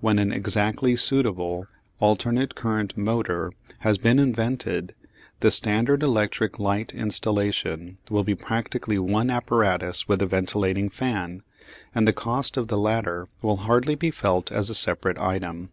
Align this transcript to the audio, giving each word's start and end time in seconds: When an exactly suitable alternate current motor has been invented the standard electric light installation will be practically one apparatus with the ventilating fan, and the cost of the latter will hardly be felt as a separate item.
When 0.00 0.18
an 0.18 0.32
exactly 0.32 0.96
suitable 0.96 1.68
alternate 2.00 2.56
current 2.56 2.96
motor 2.98 3.52
has 3.82 3.96
been 3.96 4.18
invented 4.18 4.92
the 5.38 5.52
standard 5.52 6.02
electric 6.02 6.58
light 6.58 6.92
installation 6.92 7.98
will 8.10 8.24
be 8.24 8.34
practically 8.34 8.98
one 8.98 9.30
apparatus 9.30 10.08
with 10.08 10.18
the 10.18 10.26
ventilating 10.26 10.88
fan, 10.88 11.44
and 11.94 12.08
the 12.08 12.12
cost 12.12 12.56
of 12.56 12.66
the 12.66 12.76
latter 12.76 13.28
will 13.40 13.58
hardly 13.58 13.94
be 13.94 14.10
felt 14.10 14.50
as 14.50 14.68
a 14.68 14.74
separate 14.74 15.20
item. 15.20 15.70